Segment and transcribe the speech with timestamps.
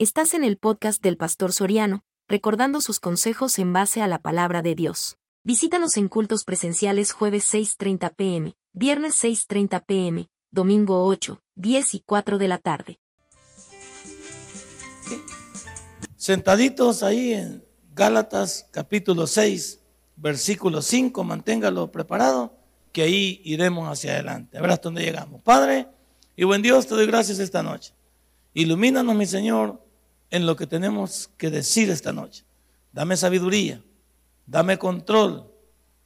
[0.00, 4.62] Estás en el podcast del Pastor Soriano, recordando sus consejos en base a la palabra
[4.62, 5.16] de Dios.
[5.42, 12.38] Visítanos en cultos presenciales jueves 6.30 pm, viernes 6.30 pm, domingo 8, 10 y 4
[12.38, 13.00] de la tarde.
[16.14, 19.80] Sentaditos ahí en Gálatas capítulo 6,
[20.14, 22.52] versículo 5, manténgalo preparado,
[22.92, 24.60] que ahí iremos hacia adelante.
[24.60, 25.42] Verás dónde llegamos.
[25.42, 25.88] Padre
[26.36, 27.94] y buen Dios, te doy gracias esta noche.
[28.54, 29.87] Ilumínanos, mi Señor,
[30.30, 32.44] en lo que tenemos que decir esta noche.
[32.92, 33.82] Dame sabiduría,
[34.46, 35.50] dame control,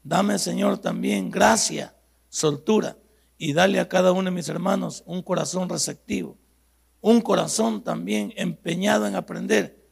[0.02, 1.94] dame, Señor, también gracia,
[2.28, 2.96] soltura
[3.38, 6.36] y dale a cada uno de mis hermanos un corazón receptivo,
[7.00, 9.82] un corazón también empeñado en aprender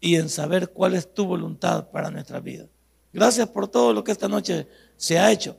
[0.00, 2.66] y en saber cuál es tu voluntad para nuestra vida.
[3.12, 5.56] Gracias por todo lo que esta noche se ha hecho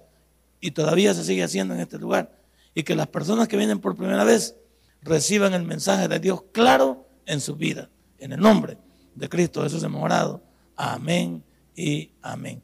[0.60, 2.40] y todavía se sigue haciendo en este lugar.
[2.74, 4.56] Y que las personas que vienen por primera vez
[5.02, 7.90] reciban el mensaje de Dios claro en su vida.
[8.18, 8.78] En el nombre
[9.16, 10.42] de Cristo Jesús hemos orado.
[10.76, 11.44] Amén
[11.76, 12.64] y amén.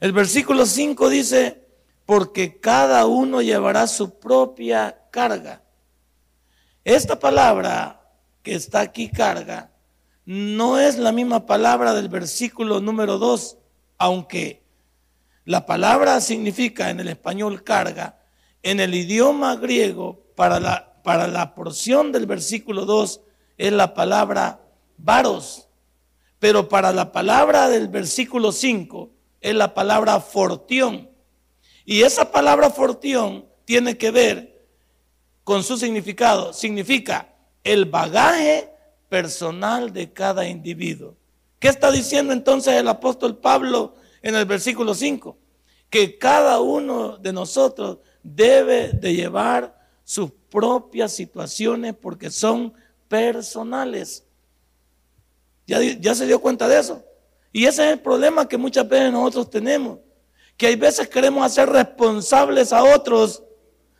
[0.00, 1.64] El versículo 5 dice,
[2.06, 5.62] porque cada uno llevará su propia carga.
[6.84, 8.00] Esta palabra
[8.42, 9.70] que está aquí, carga,
[10.26, 13.58] no es la misma palabra del versículo número 2,
[13.98, 14.62] aunque
[15.44, 18.20] la palabra significa en el español carga,
[18.62, 23.20] en el idioma griego, para la, para la porción del versículo 2,
[23.56, 24.60] es la palabra
[24.96, 25.68] varos,
[26.38, 29.10] pero para la palabra del versículo 5
[29.40, 31.10] es la palabra fortión.
[31.84, 34.66] Y esa palabra fortión tiene que ver
[35.44, 36.52] con su significado.
[36.52, 38.70] Significa el bagaje
[39.08, 41.14] personal de cada individuo.
[41.58, 45.36] ¿Qué está diciendo entonces el apóstol Pablo en el versículo 5?
[45.88, 52.74] Que cada uno de nosotros debe de llevar sus propias situaciones porque son
[53.08, 54.24] personales.
[55.66, 57.04] ¿Ya, ¿Ya se dio cuenta de eso?
[57.52, 60.00] Y ese es el problema que muchas veces nosotros tenemos.
[60.56, 63.42] Que hay veces queremos hacer responsables a otros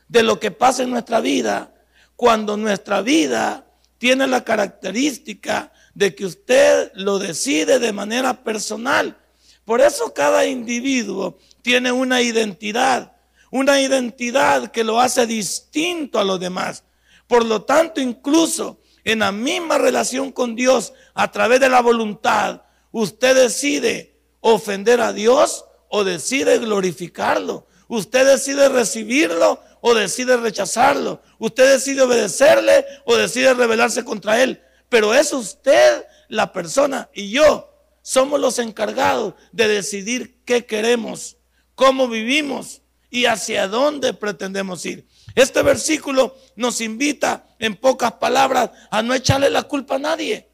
[0.09, 1.73] de lo que pasa en nuestra vida,
[2.17, 3.67] cuando nuestra vida
[3.99, 9.17] tiene la característica de que usted lo decide de manera personal.
[9.65, 13.17] Por eso cada individuo tiene una identidad,
[13.51, 16.85] una identidad que lo hace distinto a los demás.
[17.27, 22.63] Por lo tanto, incluso en la misma relación con Dios a través de la voluntad,
[22.91, 27.67] usted decide ofender a Dios o decide glorificarlo.
[27.89, 31.23] Usted decide recibirlo o decide rechazarlo.
[31.39, 34.63] Usted decide obedecerle o decide rebelarse contra él.
[34.89, 37.71] Pero es usted la persona y yo
[38.03, 41.37] somos los encargados de decidir qué queremos,
[41.75, 45.07] cómo vivimos y hacia dónde pretendemos ir.
[45.35, 50.49] Este versículo nos invita, en pocas palabras, a no echarle la culpa a nadie.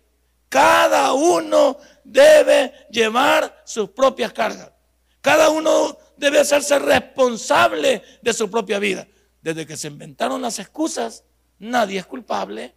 [0.48, 4.72] Cada uno debe llevar sus propias cargas.
[5.20, 9.06] Cada uno debe hacerse responsable de su propia vida.
[9.42, 11.24] Desde que se inventaron las excusas,
[11.58, 12.74] nadie es culpable.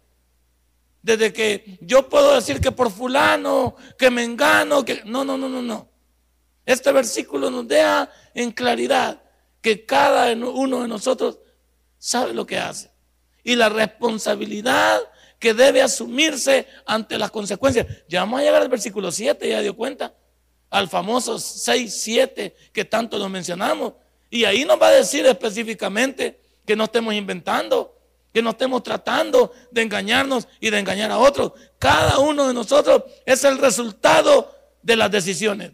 [1.02, 5.02] Desde que yo puedo decir que por fulano, que me engano, que...
[5.04, 5.88] No, no, no, no, no.
[6.66, 9.22] Este versículo nos deja en claridad
[9.60, 11.38] que cada uno de nosotros
[12.04, 12.90] sabe lo que hace.
[13.42, 15.00] Y la responsabilidad
[15.38, 17.86] que debe asumirse ante las consecuencias.
[18.08, 20.14] Ya vamos a llegar al versículo 7, ya dio cuenta.
[20.68, 23.94] Al famoso 6, 7 que tanto lo mencionamos.
[24.28, 27.98] Y ahí nos va a decir específicamente que no estemos inventando,
[28.34, 31.52] que no estemos tratando de engañarnos y de engañar a otros.
[31.78, 35.72] Cada uno de nosotros es el resultado de las decisiones.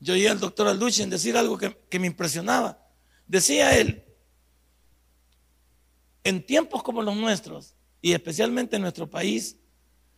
[0.00, 2.84] Yo oí al doctor Alduchin decir algo que, que me impresionaba.
[3.28, 4.04] Decía él,
[6.24, 9.56] en tiempos como los nuestros, y especialmente en nuestro país,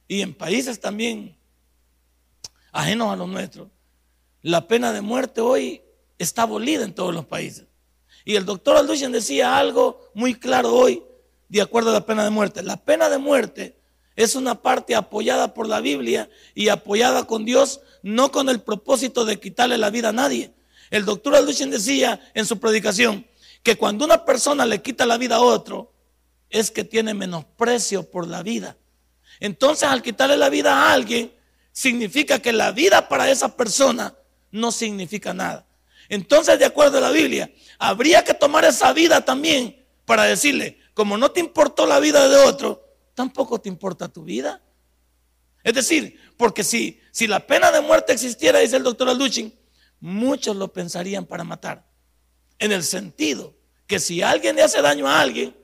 [0.06, 1.36] y en países también
[2.72, 3.68] ajenos a los nuestros,
[4.42, 5.82] la pena de muerte hoy
[6.18, 7.66] está abolida en todos los países.
[8.24, 11.02] Y el doctor Alduchin decía algo muy claro hoy,
[11.48, 12.62] de acuerdo a la pena de muerte.
[12.62, 13.78] La pena de muerte
[14.16, 19.24] es una parte apoyada por la Biblia y apoyada con Dios, no con el propósito
[19.24, 20.52] de quitarle la vida a nadie.
[20.90, 23.26] El doctor Alduchin decía en su predicación
[23.62, 25.93] que cuando una persona le quita la vida a otro,
[26.54, 28.76] es que tiene menosprecio por la vida.
[29.40, 31.34] Entonces, al quitarle la vida a alguien,
[31.72, 34.14] significa que la vida para esa persona
[34.52, 35.66] no significa nada.
[36.08, 41.18] Entonces, de acuerdo a la Biblia, habría que tomar esa vida también para decirle, como
[41.18, 44.62] no te importó la vida de otro, tampoco te importa tu vida.
[45.64, 49.52] Es decir, porque si, si la pena de muerte existiera, dice el doctor Alduchin,
[49.98, 51.84] muchos lo pensarían para matar.
[52.60, 53.56] En el sentido
[53.88, 55.63] que si alguien le hace daño a alguien,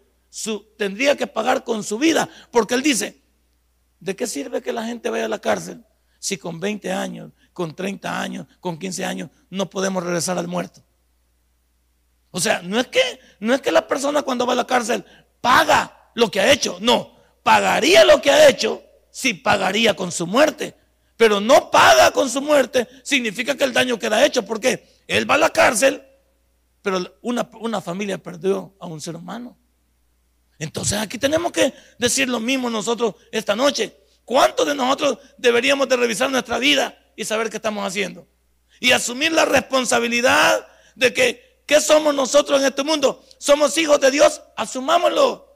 [0.77, 3.21] tendría que pagar con su vida, porque él dice,
[4.01, 5.85] ¿De qué sirve que la gente vaya a la cárcel
[6.19, 10.83] si con 20 años, con 30 años, con 15 años no podemos regresar al muerto?
[12.31, 13.01] O sea, no es que
[13.41, 15.05] no es que la persona cuando va a la cárcel
[15.41, 20.27] paga lo que ha hecho, no, pagaría lo que ha hecho si pagaría con su
[20.27, 20.75] muerte.
[21.17, 24.47] Pero no paga con su muerte, significa que el daño queda hecho.
[24.47, 26.03] porque Él va a la cárcel,
[26.81, 29.59] pero una, una familia perdió a un ser humano.
[30.61, 33.97] Entonces aquí tenemos que decir lo mismo nosotros esta noche.
[34.27, 38.29] ¿Cuántos de nosotros deberíamos de revisar nuestra vida y saber qué estamos haciendo?
[38.79, 43.25] Y asumir la responsabilidad de que, ¿qué somos nosotros en este mundo?
[43.39, 44.43] ¿Somos hijos de Dios?
[44.55, 45.51] Asumámoslo.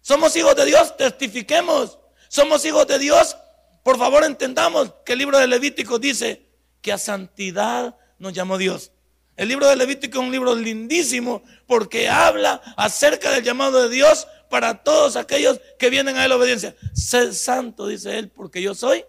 [0.00, 0.96] ¿Somos hijos de Dios?
[0.96, 1.96] Testifiquemos.
[2.28, 3.36] ¿Somos hijos de Dios?
[3.84, 6.48] Por favor entendamos que el libro de Levítico dice
[6.82, 8.90] que a santidad nos llamó Dios.
[9.36, 14.28] El libro de Levítico es un libro lindísimo porque habla acerca del llamado de Dios
[14.48, 16.76] para todos aquellos que vienen a él obediencia.
[16.92, 19.04] Sé santo, dice él, porque yo soy.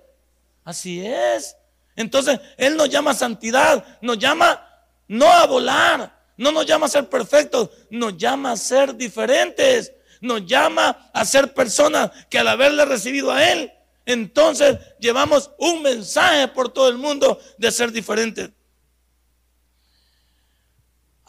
[0.64, 1.56] Así es.
[1.96, 4.68] Entonces, él nos llama a santidad, nos llama
[5.08, 10.46] no a volar, no nos llama a ser perfectos, nos llama a ser diferentes, nos
[10.46, 13.72] llama a ser personas que al haberle recibido a él,
[14.06, 18.52] entonces llevamos un mensaje por todo el mundo de ser diferentes.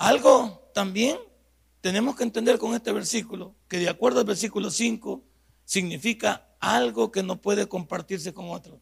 [0.06, 1.18] Algo también
[1.80, 5.20] tenemos que entender con este versículo, que de acuerdo al versículo 5,
[5.64, 8.80] significa algo que no puede compartirse con otro.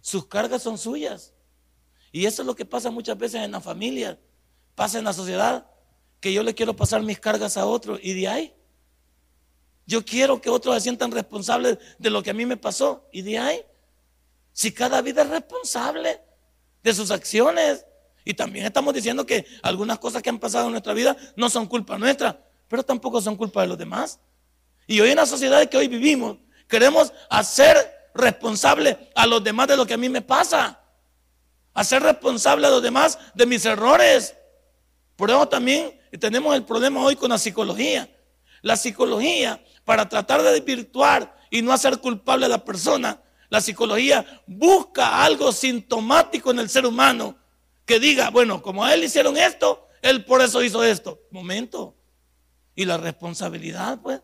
[0.00, 1.34] Sus cargas son suyas.
[2.12, 4.18] Y eso es lo que pasa muchas veces en la familia,
[4.74, 5.70] pasa en la sociedad,
[6.18, 8.54] que yo le quiero pasar mis cargas a otro y de ahí.
[9.84, 13.20] Yo quiero que otros se sientan responsables de lo que a mí me pasó y
[13.20, 13.60] de ahí.
[14.54, 16.22] Si cada vida es responsable
[16.82, 17.84] de sus acciones,
[18.28, 21.66] y también estamos diciendo que algunas cosas que han pasado en nuestra vida no son
[21.66, 22.38] culpa nuestra,
[22.68, 24.20] pero tampoco son culpa de los demás.
[24.86, 26.36] Y hoy en la sociedad que hoy vivimos,
[26.68, 30.78] queremos hacer responsable a los demás de lo que a mí me pasa.
[31.72, 34.34] Hacer responsable a los demás de mis errores.
[35.16, 38.14] Por eso también tenemos el problema hoy con la psicología.
[38.60, 44.42] La psicología, para tratar de desvirtuar y no hacer culpable a la persona, la psicología
[44.46, 47.38] busca algo sintomático en el ser humano
[47.88, 51.22] que diga, bueno, como a él hicieron esto, él por eso hizo esto.
[51.30, 51.96] Momento.
[52.74, 54.20] Y la responsabilidad, pues.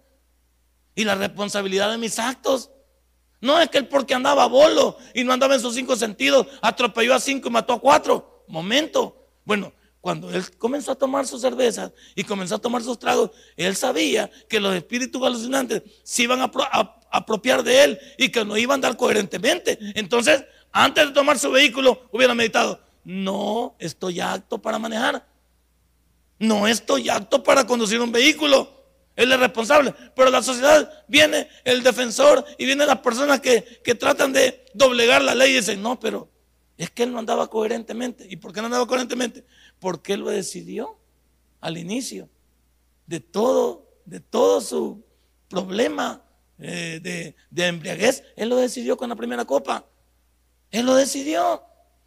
[0.94, 2.70] Y la responsabilidad de mis actos.
[3.40, 7.14] No es que él porque andaba bolo y no andaba en sus cinco sentidos, atropelló
[7.14, 8.44] a cinco y mató a cuatro.
[8.48, 9.30] Momento.
[9.44, 13.74] Bueno, cuando él comenzó a tomar sus cervezas y comenzó a tomar sus tragos, él
[13.74, 18.58] sabía que los espíritus alucinantes se iban a, a apropiar de él y que no
[18.58, 19.78] iban a andar coherentemente.
[19.94, 25.26] Entonces, antes de tomar su vehículo, hubiera meditado, no estoy apto para manejar.
[26.38, 28.74] No estoy apto para conducir un vehículo.
[29.16, 29.94] Él es responsable.
[30.14, 33.60] Pero la sociedad viene el defensor y vienen las personas que,
[33.98, 36.28] tratan de doblegar la ley y dicen, no, pero
[36.76, 38.26] es que él no andaba coherentemente.
[38.28, 39.44] ¿Y por qué no andaba coherentemente?
[39.78, 40.98] Porque él lo decidió
[41.60, 42.28] al inicio
[43.06, 45.04] de todo, de todo su
[45.48, 46.22] problema
[46.58, 48.24] eh, de, de embriaguez.
[48.36, 49.86] Él lo decidió con la primera copa.
[50.70, 51.62] Él lo decidió.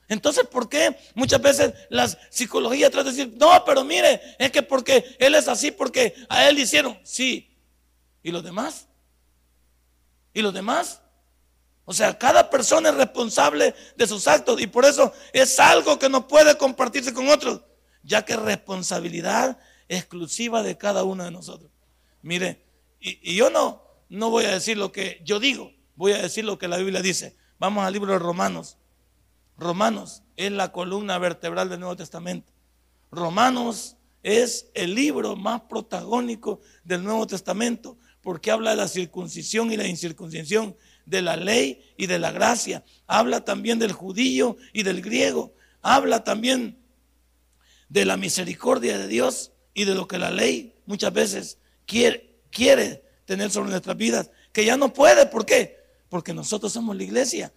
[0.09, 4.63] Entonces, ¿por qué muchas veces la psicología trata de decir, no, pero mire, es que
[4.63, 7.57] porque él es así, porque a él le hicieron, sí.
[8.23, 8.87] ¿Y los demás?
[10.33, 11.01] ¿Y los demás?
[11.83, 16.09] O sea, cada persona es responsable de sus actos y por eso es algo que
[16.09, 17.61] no puede compartirse con otros,
[18.03, 19.57] ya que es responsabilidad
[19.89, 21.71] exclusiva de cada uno de nosotros.
[22.21, 22.65] Mire,
[22.99, 26.45] y, y yo no, no voy a decir lo que yo digo, voy a decir
[26.45, 27.35] lo que la Biblia dice.
[27.59, 28.77] Vamos al libro de Romanos.
[29.57, 32.51] Romanos es la columna vertebral del Nuevo Testamento.
[33.11, 39.77] Romanos es el libro más protagónico del Nuevo Testamento porque habla de la circuncisión y
[39.77, 42.83] la incircuncisión, de la ley y de la gracia.
[43.07, 45.53] Habla también del judío y del griego.
[45.81, 46.77] Habla también
[47.87, 53.03] de la misericordia de Dios y de lo que la ley muchas veces quiere, quiere
[53.25, 55.27] tener sobre nuestras vidas, que ya no puede.
[55.27, 55.77] ¿Por qué?
[56.09, 57.53] Porque nosotros somos la iglesia.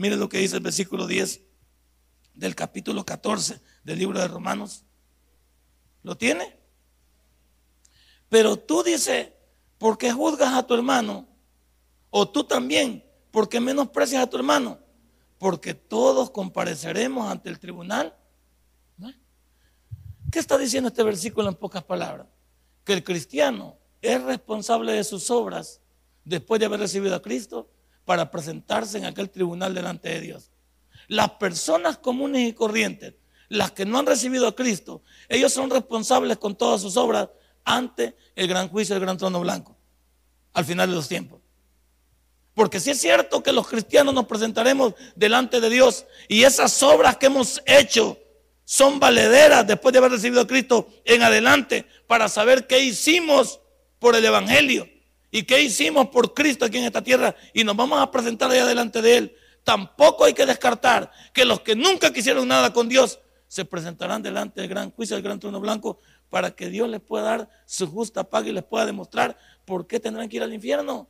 [0.00, 1.42] Mire lo que dice el versículo 10
[2.32, 4.86] del capítulo 14 del libro de Romanos.
[6.02, 6.56] ¿Lo tiene?
[8.30, 9.28] Pero tú dices,
[9.76, 11.28] ¿por qué juzgas a tu hermano?
[12.08, 14.78] O tú también, ¿por qué menosprecias a tu hermano?
[15.36, 18.16] Porque todos compareceremos ante el tribunal.
[20.32, 22.26] ¿Qué está diciendo este versículo en pocas palabras?
[22.84, 25.82] Que el cristiano es responsable de sus obras
[26.24, 27.68] después de haber recibido a Cristo
[28.04, 30.50] para presentarse en aquel tribunal delante de Dios.
[31.08, 33.14] Las personas comunes y corrientes,
[33.48, 37.28] las que no han recibido a Cristo, ellos son responsables con todas sus obras
[37.64, 39.76] ante el gran juicio del gran trono blanco,
[40.52, 41.40] al final de los tiempos.
[42.54, 47.16] Porque si es cierto que los cristianos nos presentaremos delante de Dios y esas obras
[47.16, 48.18] que hemos hecho
[48.64, 53.60] son valederas después de haber recibido a Cristo en adelante para saber qué hicimos
[53.98, 54.88] por el Evangelio
[55.30, 58.60] y qué hicimos por Cristo aquí en esta tierra y nos vamos a presentar ahí
[58.66, 59.36] delante de Él.
[59.64, 64.60] Tampoco hay que descartar que los que nunca quisieron nada con Dios se presentarán delante
[64.60, 65.98] del gran juicio, del gran trono blanco,
[66.30, 70.00] para que Dios les pueda dar su justa paga y les pueda demostrar por qué
[70.00, 71.08] tendrán que ir al infierno.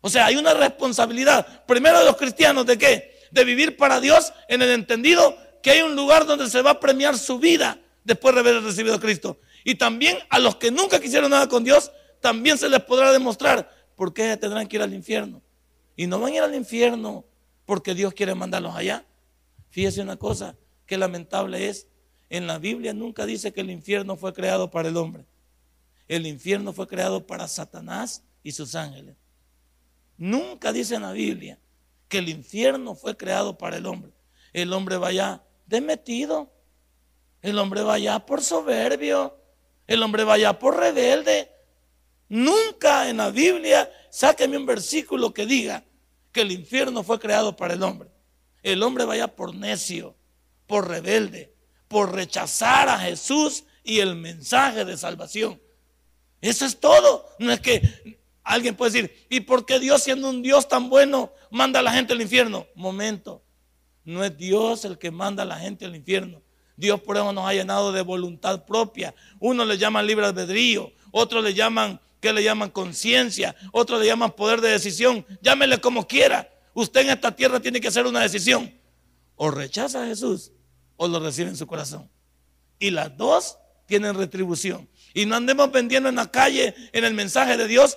[0.00, 3.18] O sea, hay una responsabilidad, primero de los cristianos, ¿de qué?
[3.30, 6.80] De vivir para Dios en el entendido que hay un lugar donde se va a
[6.80, 9.38] premiar su vida después de haber recibido a Cristo.
[9.64, 13.70] Y también a los que nunca quisieron nada con Dios, también se les podrá demostrar
[13.96, 15.42] por qué tendrán que ir al infierno.
[15.96, 17.24] Y no van a ir al infierno
[17.66, 19.04] porque Dios quiere mandarlos allá.
[19.70, 20.56] Fíjese una cosa,
[20.86, 21.88] que lamentable es.
[22.30, 25.24] En la Biblia nunca dice que el infierno fue creado para el hombre.
[26.06, 29.16] El infierno fue creado para Satanás y sus ángeles.
[30.16, 31.58] Nunca dice en la Biblia
[32.08, 34.12] que el infierno fue creado para el hombre.
[34.52, 36.50] El hombre vaya de metido.
[37.42, 39.36] El hombre vaya por soberbio.
[39.86, 41.50] El hombre vaya por rebelde.
[42.28, 45.84] Nunca en la Biblia sáqueme un versículo que diga
[46.32, 48.10] que el infierno fue creado para el hombre.
[48.62, 50.18] El hombre vaya por necio
[50.68, 51.52] por rebelde,
[51.88, 55.60] por rechazar a Jesús y el mensaje de salvación.
[56.40, 57.26] Eso es todo.
[57.40, 61.32] No es que alguien puede decir, ¿y por qué Dios siendo un Dios tan bueno
[61.50, 62.66] manda a la gente al infierno?
[62.76, 63.42] Momento,
[64.04, 66.42] no es Dios el que manda a la gente al infierno.
[66.76, 69.12] Dios por eso nos ha llenado de voluntad propia.
[69.40, 72.70] Uno le llaman libre albedrío, otros le llaman, ¿qué le llaman?
[72.70, 75.26] Conciencia, otros le llaman poder de decisión.
[75.40, 76.52] Llámele como quiera.
[76.74, 78.72] Usted en esta tierra tiene que hacer una decisión.
[79.36, 80.52] O rechaza a Jesús
[80.98, 82.10] o lo recibe en su corazón.
[82.78, 83.56] Y las dos
[83.86, 84.88] tienen retribución.
[85.14, 87.96] Y no andemos vendiendo en la calle, en el mensaje de Dios,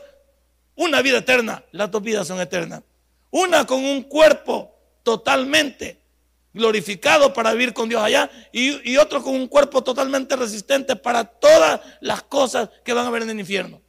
[0.76, 1.66] una vida eterna.
[1.72, 2.84] Las dos vidas son eternas.
[3.30, 4.74] Una con un cuerpo
[5.04, 6.00] totalmente
[6.54, 11.24] glorificado para vivir con Dios allá y, y, otro con un cuerpo totalmente resistente para
[11.24, 13.81] todas las cosas que van a ver en el infierno.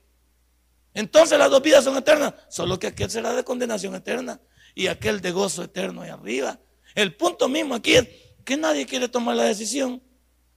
[0.95, 4.41] Entonces las dos vidas son eternas, solo que aquel será de condenación eterna
[4.75, 6.61] y aquel de gozo eterno ahí arriba.
[6.95, 8.09] El punto mismo aquí es
[8.45, 10.03] que nadie quiere tomar la decisión.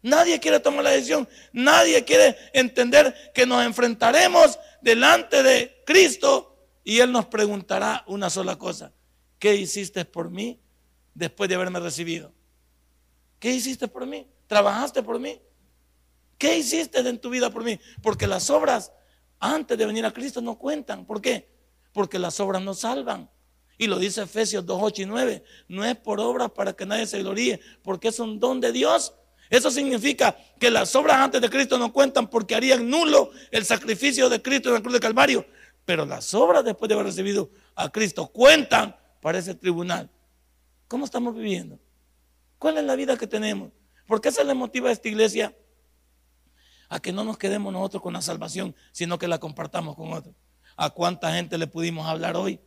[0.02, 1.28] Nadie quiere tomar la decisión.
[1.52, 8.58] Nadie quiere entender que nos enfrentaremos delante de Cristo y Él nos preguntará una sola
[8.58, 8.94] cosa.
[9.40, 10.60] ¿Qué hiciste por mí
[11.14, 12.34] después de haberme recibido?
[13.40, 14.28] ¿Qué hiciste por mí?
[14.48, 15.42] ¿Trabajaste por mí?
[16.38, 17.80] ¿Qué hiciste en tu vida por mí?
[18.04, 18.92] Porque las obras
[19.40, 21.06] antes de venir a Cristo no cuentan.
[21.06, 21.50] ¿Por qué?
[21.92, 23.30] Porque las obras no salvan.
[23.78, 25.44] Y lo dice Efesios 2, 8 y 9.
[25.68, 29.14] No es por obras para que nadie se gloríe, porque es un don de Dios.
[29.50, 34.30] Eso significa que las obras antes de Cristo no cuentan porque harían nulo el sacrificio
[34.30, 35.46] de Cristo en la cruz de Calvario.
[35.84, 40.10] Pero las obras después de haber recibido a Cristo cuentan para ese tribunal.
[40.88, 41.80] ¿Cómo estamos viviendo?
[42.58, 43.72] ¿Cuál es la vida que tenemos?
[44.08, 45.56] ¿Por qué se le motiva a esta iglesia
[46.96, 50.34] a que no nos quedemos nosotros con la salvación, sino que la compartamos con otros?
[50.78, 52.58] ¿A cuánta gente le pudimos hablar hoy?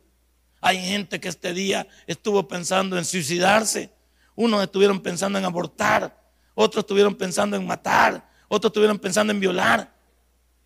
[0.61, 3.91] Hay gente que este día estuvo pensando en suicidarse.
[4.35, 6.15] Unos estuvieron pensando en abortar.
[6.53, 8.29] Otros estuvieron pensando en matar.
[8.47, 9.95] Otros estuvieron pensando en violar.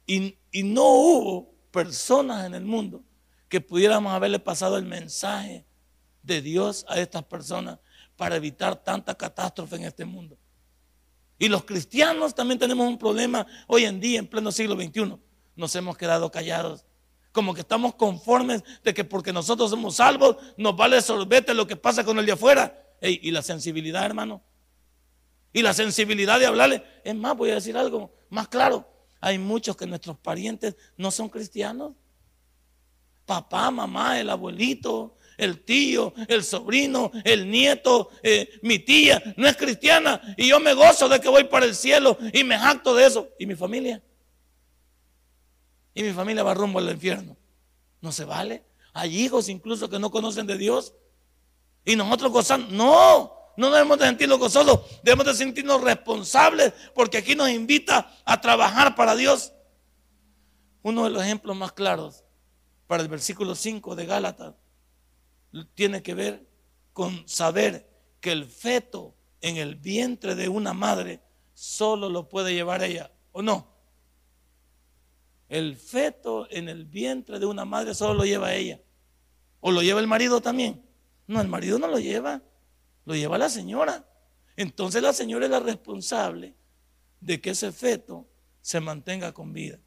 [0.05, 3.01] Y, y no hubo personas en el mundo
[3.48, 5.65] que pudiéramos haberle pasado el mensaje
[6.22, 7.79] de Dios a estas personas
[8.17, 10.38] para evitar tanta catástrofe en este mundo.
[11.43, 15.17] Y los cristianos también tenemos un problema hoy en día, en pleno siglo XXI.
[15.57, 16.85] Nos hemos quedado callados
[17.33, 21.75] como que estamos conformes de que porque nosotros somos salvos nos vale sorbete lo que
[21.75, 22.95] pasa con el de afuera.
[23.01, 24.41] y la sensibilidad, hermano.
[25.51, 26.81] Y la sensibilidad de hablarle.
[27.03, 28.88] Es más, voy a decir algo más claro.
[29.19, 31.91] Hay muchos que nuestros parientes no son cristianos.
[33.25, 39.55] Papá, mamá, el abuelito, el tío, el sobrino, el nieto, eh, mi tía, no es
[39.57, 40.21] cristiana.
[40.37, 43.29] Y yo me gozo de que voy para el cielo y me jacto de eso.
[43.39, 44.01] ¿Y mi familia?
[45.93, 47.37] y mi familia va rumbo al infierno.
[48.01, 48.65] No se vale.
[48.93, 50.93] Hay hijos incluso que no conocen de Dios.
[51.85, 52.71] Y nosotros gozamos.
[52.71, 54.79] No, no debemos de sentirnos gozosos.
[55.03, 59.53] Debemos de sentirnos responsables porque aquí nos invita a trabajar para Dios.
[60.81, 62.23] Uno de los ejemplos más claros
[62.87, 64.55] para el versículo 5 de Gálatas
[65.75, 66.48] tiene que ver
[66.93, 71.22] con saber que el feto en el vientre de una madre
[71.53, 73.67] solo lo puede llevar ella, ¿o no?
[75.50, 78.81] El feto en el vientre de una madre solo lo lleva ella.
[79.60, 80.83] ¿O lo lleva el marido también?
[81.27, 82.41] No, el marido no lo lleva.
[83.05, 84.07] Lo lleva la señora.
[84.55, 86.55] Entonces la señora es la responsable
[87.19, 88.27] de que ese feto
[88.62, 89.79] se mantenga con vida.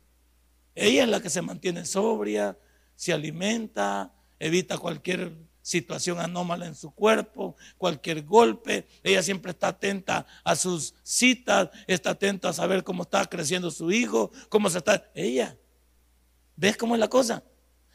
[0.74, 2.58] Ella es la que se mantiene sobria,
[2.94, 8.86] se alimenta, evita cualquier situación anómala en su cuerpo, cualquier golpe.
[9.02, 13.90] Ella siempre está atenta a sus citas, está atenta a saber cómo está creciendo su
[13.90, 15.10] hijo, cómo se está.
[15.12, 15.58] Ella,
[16.54, 17.42] ¿ves cómo es la cosa?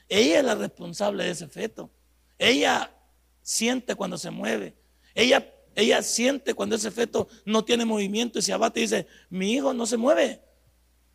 [0.10, 1.90] Ella es la responsable de ese feto.
[2.38, 2.94] Ella
[3.42, 4.76] siente cuando se mueve.
[5.16, 9.54] Ella, ella siente cuando ese feto no tiene movimiento y se abate y dice, mi
[9.54, 10.42] hijo no se mueve.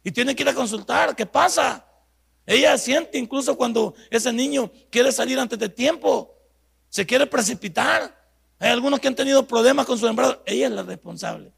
[0.03, 1.87] Y tiene que ir a consultar, ¿qué pasa?
[2.47, 6.36] Ella siente incluso cuando ese niño quiere salir antes de tiempo,
[6.97, 8.17] se quiere precipitar.
[8.59, 10.43] Hay algunos que han tenido problemas con su embarazo.
[10.47, 11.53] Ella es la responsable.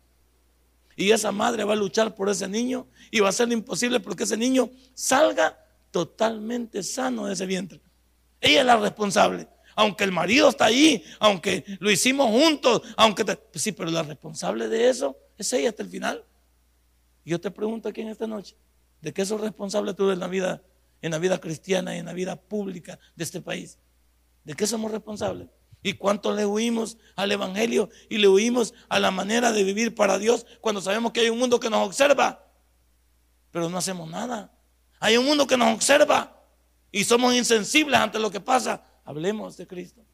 [0.97, 4.25] Y esa madre va a luchar por ese niño y va a ser imposible porque
[4.25, 5.57] ese niño salga
[5.93, 7.81] totalmente sano de ese vientre.
[8.41, 9.47] Ella es la responsable.
[9.77, 14.89] Aunque el marido está ahí, aunque lo hicimos juntos, aunque sí, pero la responsable de
[14.89, 16.25] eso es ella hasta el final.
[17.25, 18.57] Yo te pregunto aquí en esta noche,
[19.01, 20.61] ¿de qué sos responsable tú en la vida
[21.01, 23.79] en la vida cristiana y en la vida pública de este país.
[24.45, 25.49] ¿De qué somos responsables?
[25.83, 30.19] ¿Y cuánto le huimos al Evangelio y le huimos a la manera de vivir para
[30.19, 32.45] Dios cuando sabemos que hay un mundo que nos observa?
[33.51, 34.53] Pero no hacemos nada.
[35.01, 36.43] Hay un mundo que nos observa
[36.91, 38.83] y somos insensibles ante lo que pasa.
[39.05, 40.05] Hablemos de Cristo.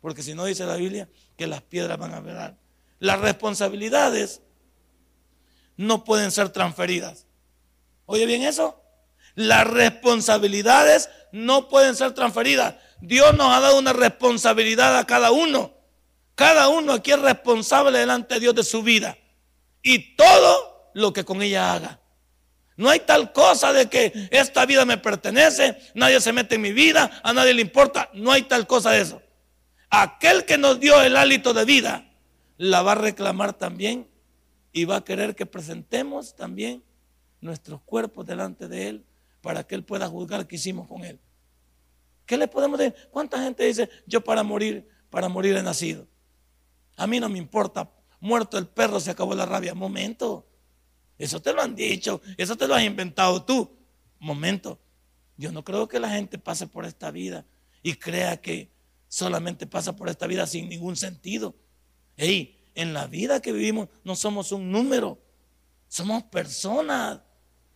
[0.00, 2.56] Porque si no dice la Biblia que las piedras van a ver.
[2.98, 4.42] Las responsabilidades
[5.76, 7.26] no pueden ser transferidas.
[8.06, 8.80] ¿Oye bien eso?
[9.34, 12.76] Las responsabilidades no pueden ser transferidas.
[13.02, 15.74] Dios nos ha dado una responsabilidad a cada uno.
[16.36, 19.18] Cada uno aquí es responsable delante de Dios de su vida.
[19.82, 22.00] Y todo lo que con ella haga.
[22.76, 26.72] No hay tal cosa de que esta vida me pertenece, nadie se mete en mi
[26.72, 28.08] vida, a nadie le importa.
[28.14, 29.20] No hay tal cosa de eso.
[29.90, 32.08] Aquel que nos dio el hálito de vida,
[32.56, 34.08] la va a reclamar también
[34.72, 36.84] y va a querer que presentemos también
[37.40, 39.04] nuestros cuerpos delante de Él
[39.40, 41.18] para que Él pueda juzgar qué hicimos con Él.
[42.26, 42.94] ¿Qué le podemos decir?
[43.10, 46.06] ¿Cuánta gente dice, yo para morir, para morir he nacido?
[46.96, 49.74] A mí no me importa, muerto el perro se acabó la rabia.
[49.74, 50.46] Momento,
[51.18, 53.76] eso te lo han dicho, eso te lo has inventado tú.
[54.18, 54.78] Momento,
[55.36, 57.44] yo no creo que la gente pase por esta vida
[57.82, 58.70] y crea que
[59.08, 61.54] solamente pasa por esta vida sin ningún sentido.
[62.16, 65.18] Ey, en la vida que vivimos no somos un número,
[65.88, 67.20] somos personas,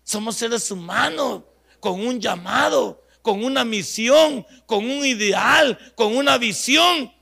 [0.03, 1.43] somos seres humanos
[1.81, 7.13] con un llamado, con una misión, con un ideal, con una visión.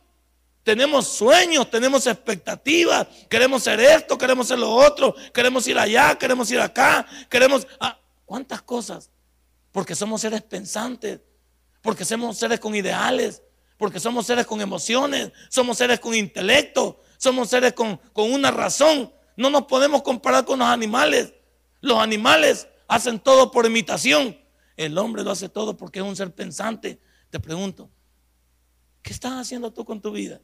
[0.62, 6.50] Tenemos sueños, tenemos expectativas, queremos ser esto, queremos ser lo otro, queremos ir allá, queremos
[6.50, 7.66] ir acá, queremos...
[7.80, 9.08] Ah, ¿Cuántas cosas?
[9.72, 11.20] Porque somos seres pensantes,
[11.80, 13.40] porque somos seres con ideales,
[13.78, 19.10] porque somos seres con emociones, somos seres con intelecto, somos seres con, con una razón.
[19.38, 21.32] No nos podemos comparar con los animales.
[21.80, 24.43] Los animales hacen todo por imitación.
[24.76, 27.00] El hombre lo hace todo porque es un ser pensante.
[27.30, 27.90] Te pregunto,
[29.02, 30.40] ¿qué estás haciendo tú con tu vida?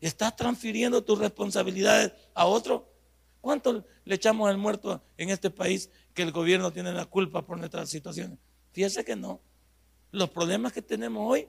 [0.00, 2.92] ¿Estás transfiriendo tus responsabilidades a otro?
[3.40, 7.58] ¿Cuánto le echamos el muerto en este país que el gobierno tiene la culpa por
[7.58, 8.38] nuestras situaciones?
[8.72, 9.40] Fíjese que no.
[10.10, 11.48] Los problemas que tenemos hoy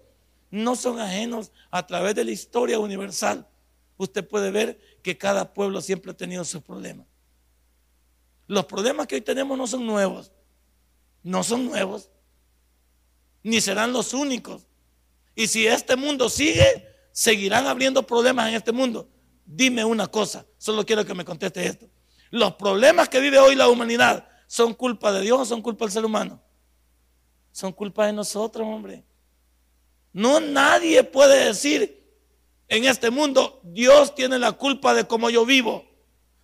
[0.51, 3.47] no son ajenos a través de la historia universal.
[3.97, 7.07] Usted puede ver que cada pueblo siempre ha tenido sus problemas.
[8.45, 10.31] Los problemas que hoy tenemos no son nuevos
[11.27, 12.09] no son nuevos,
[13.43, 14.65] ni serán los únicos.
[15.35, 19.09] Y si este mundo sigue, seguirán habiendo problemas en este mundo.
[19.45, 21.89] Dime una cosa, solo quiero que me conteste esto.
[22.31, 25.91] Los problemas que vive hoy la humanidad, ¿son culpa de Dios o son culpa del
[25.91, 26.41] ser humano?
[27.51, 29.03] Son culpa de nosotros, hombre.
[30.13, 32.09] No nadie puede decir
[32.69, 35.85] en este mundo, Dios tiene la culpa de cómo yo vivo.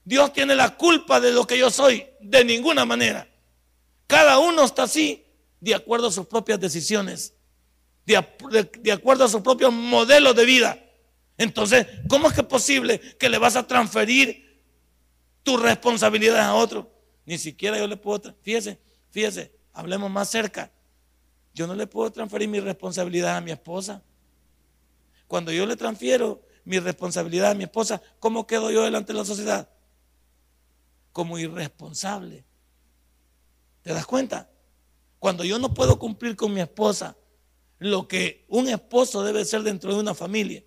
[0.04, 2.06] Dios tiene la culpa de lo que yo soy.
[2.20, 3.33] De ninguna manera.
[4.08, 5.26] Cada uno está así
[5.60, 7.34] de acuerdo a sus propias decisiones,
[8.06, 10.78] de, acuerdo a sus propios modelos de vida.
[11.38, 14.62] Entonces, ¿cómo es que es posible que le vas a transferir
[15.42, 16.92] tu responsabilidad a otro?
[17.26, 20.72] Ni siquiera yo le puedo, fíjese, fíjese, hablemos más cerca.
[21.54, 24.04] Yo no le puedo transferir mi responsabilidad a mi esposa.
[25.28, 29.26] Cuando yo le transfiero mi responsabilidad a mi esposa, ¿cómo quedo yo delante de la
[29.26, 29.70] sociedad?
[31.12, 32.44] Como irresponsable.
[33.84, 34.50] ¿Te das cuenta?
[35.20, 37.16] Cuando yo no puedo cumplir con mi esposa
[37.78, 40.64] lo que un esposo debe ser dentro de una familia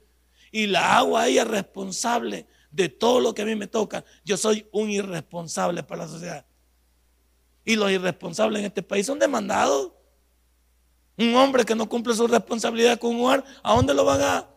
[0.53, 4.37] y la hago a ella responsable de todo lo que a mí me toca, yo
[4.37, 6.47] soy un irresponsable para la sociedad.
[7.65, 9.93] Y los irresponsables en este país son demandados.
[11.17, 14.49] Un hombre que no cumple su responsabilidad con un hogar, ¿a dónde lo van a,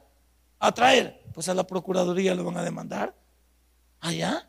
[0.60, 1.24] a traer?
[1.34, 3.16] Pues a la Procuraduría lo van a demandar.
[4.02, 4.49] Allá.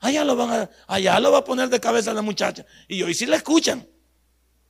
[0.00, 2.64] Allá lo van a, allá lo va a poner de cabeza la muchacha.
[2.86, 3.86] Y hoy sí la escuchan.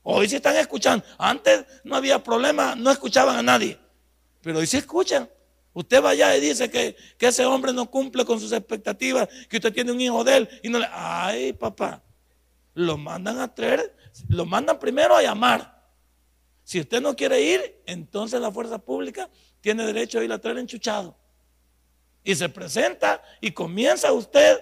[0.03, 1.05] Hoy sí están escuchando.
[1.17, 3.79] Antes no había problema, no escuchaban a nadie.
[4.41, 5.29] Pero hoy sí escuchan.
[5.73, 9.57] Usted va allá y dice que, que, ese hombre no cumple con sus expectativas, que
[9.57, 10.87] usted tiene un hijo de él y no le.
[10.91, 12.01] Ay, papá.
[12.73, 13.95] Lo mandan a traer,
[14.29, 15.79] lo mandan primero a llamar.
[16.63, 19.29] Si usted no quiere ir, entonces la fuerza pública
[19.61, 21.15] tiene derecho a ir a traer enchuchado.
[22.23, 24.59] Y se presenta y comienza usted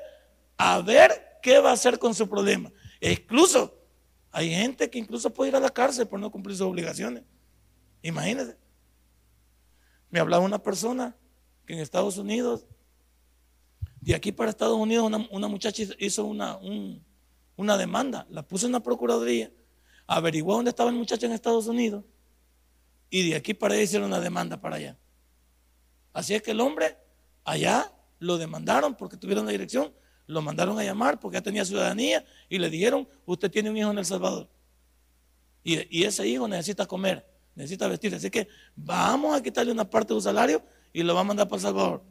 [0.58, 2.72] a ver qué va a hacer con su problema.
[3.00, 3.78] E incluso
[4.32, 7.24] hay gente que incluso puede ir a la cárcel por no cumplir sus obligaciones.
[8.02, 8.58] Imagínense.
[10.10, 11.15] Me hablaba una persona
[11.65, 12.65] que en Estados Unidos,
[14.02, 16.58] de aquí para Estados Unidos, una, muchacha hizo una,
[17.56, 19.52] una demanda, la puso en la Procuraduría,
[20.06, 22.06] averiguó dónde estaba el muchacho en Estados Unidos
[23.10, 24.98] y de aquí para allá hicieron una demanda para allá.
[26.13, 26.98] Así es que el hombre
[27.43, 29.93] allá lo demandaron porque tuvieron la dirección,
[30.28, 33.92] lo mandaron a llamar porque ya tenía ciudadanía y le dijeron, usted tiene un hijo
[33.92, 34.48] en El Salvador.
[35.63, 38.13] Y, ese hijo necesita comer necesita vestir.
[38.13, 40.62] Así que vamos a quitarle una parte de su salario
[40.94, 42.04] y lo vamos a mandar para El Salvador.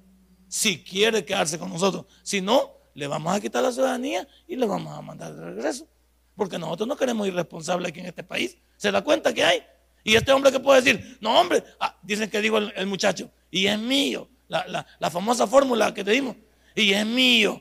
[0.49, 2.05] Si quiere quedarse con nosotros.
[2.23, 5.87] Si no, le vamos a quitar la ciudadanía y le vamos a mandar de regreso.
[6.35, 8.59] Porque nosotros no queremos irresponsables aquí en este país.
[8.77, 9.63] ¿Se da cuenta que hay?
[10.03, 13.67] Y este hombre que puede decir, no hombre, ah, dicen que digo el, muchacho, y
[13.67, 14.29] es mío.
[14.49, 16.37] La famosa fórmula que te dimos,
[16.75, 17.61] y es mío.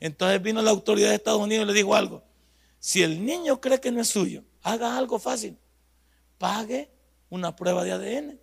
[0.00, 2.22] Entonces vino la autoridad de Estados Unidos y le dijo algo.
[2.78, 5.56] Si el niño cree que no es suyo, haga algo fácil.
[6.38, 6.90] Pague
[7.28, 8.40] una prueba de ADN.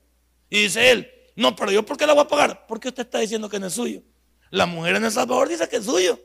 [0.49, 2.65] Y dice él, no, pero yo ¿por qué la voy a pagar?
[2.67, 4.01] Porque usted está diciendo que no es suyo.
[4.49, 6.19] La mujer en El Salvador dice que es suyo.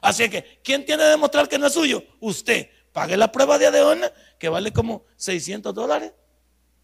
[0.00, 2.02] Así que, ¿quién tiene que demostrar que no es suyo?
[2.20, 2.68] Usted.
[2.92, 4.02] Pague la prueba de ADN,
[4.38, 6.12] que vale como 600 dólares.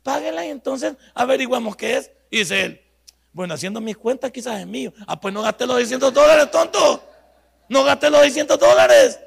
[0.03, 2.11] Páguela y entonces averiguamos qué es.
[2.31, 2.81] Y dice él,
[3.33, 4.93] bueno, haciendo mis cuentas quizás es mío.
[5.07, 7.08] Ah, pues no gaste los 600 dólares, tonto.
[7.69, 9.21] No gaste los 600 dólares.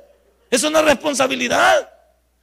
[0.49, 1.89] Es una responsabilidad.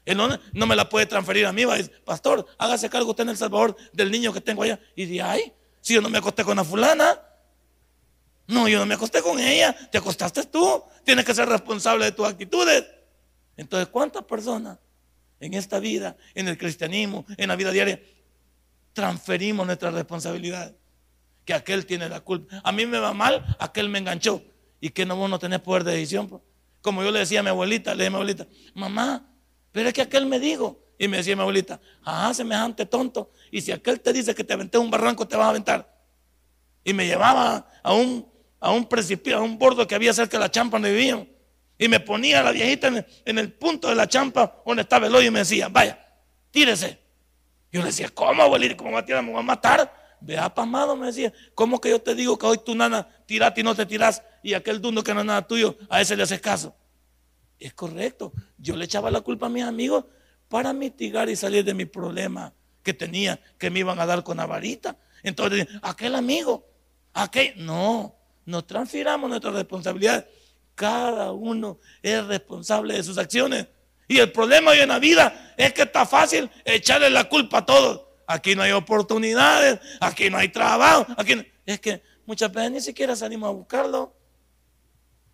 [0.05, 1.65] Él no, me la puede transferir a mí.
[1.65, 4.81] Va a decir, pastor, hágase cargo usted en El Salvador del niño que tengo allá.
[4.97, 7.21] Y de ay, si yo no me acosté con la fulana.
[8.47, 9.77] No, yo no me acosté con ella.
[9.91, 10.83] Te acostaste tú.
[11.05, 12.87] Tienes que ser responsable de tus actitudes.
[13.59, 14.79] Entonces, ¿cuántas personas
[15.41, 18.01] en esta vida, en el cristianismo, en la vida diaria,
[18.95, 20.75] transferimos nuestra responsabilidad?
[21.45, 22.63] Que aquel tiene la culpa.
[22.65, 24.43] A mí me va mal, aquel me enganchó.
[24.81, 26.41] ¿Y que no vos no tenés poder de decisión?
[26.81, 29.29] Como yo le decía a mi abuelita, le dije a mi abuelita, mamá,
[29.73, 33.61] pero es que aquel me dijo, y me decía mi abuelita, ah, semejante tonto, y
[33.61, 35.93] si aquel te dice que te aventé un barranco, te vas a aventar.
[36.85, 38.27] Y me llevaba a un,
[38.61, 41.29] a un precipicio, a un bordo que había cerca de la champa donde vivían.
[41.79, 42.88] Y me ponía a la viejita
[43.25, 45.99] en el, punto de la champa donde estaba el hoyo y me decía, vaya,
[46.51, 46.99] tírese.
[47.71, 48.77] Yo le decía, ¿cómo, abuelita?
[48.77, 50.17] ¿Cómo me a Me va a matar.
[50.21, 53.64] Vea, pasmado, me decía, ¿cómo que yo te digo que hoy tu nana tirate y
[53.64, 56.40] no te tiras y aquel dundo que no es nada tuyo, a ese le haces
[56.40, 56.74] caso?
[57.59, 58.33] Es correcto.
[58.57, 60.05] Yo le echaba la culpa a mis amigos
[60.48, 64.37] para mitigar y salir de mi problema que tenía, que me iban a dar con
[64.38, 64.96] la varita.
[65.22, 66.66] Entonces, aquel amigo,
[67.12, 70.27] aquel, no, nos transfiramos nuestra responsabilidad.
[70.74, 73.66] Cada uno es responsable de sus acciones.
[74.07, 77.66] Y el problema hoy en la vida es que está fácil echarle la culpa a
[77.66, 78.03] todos.
[78.27, 83.16] Aquí no hay oportunidades, aquí no hay trabajo, aquí es que muchas veces ni siquiera
[83.16, 84.14] salimos a buscarlo.